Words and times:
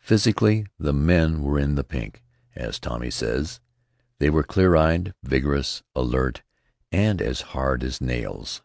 Physically, 0.00 0.66
the 0.80 0.92
men 0.92 1.40
were 1.40 1.60
"in 1.60 1.76
the 1.76 1.84
pink," 1.84 2.24
as 2.56 2.80
Tommy 2.80 3.08
says. 3.08 3.60
They 4.18 4.28
were 4.28 4.42
clear 4.42 4.74
eyed, 4.74 5.14
vigorous, 5.22 5.80
alert, 5.94 6.42
and 6.90 7.22
as 7.22 7.42
hard 7.52 7.84
as 7.84 8.00
nails. 8.00 8.62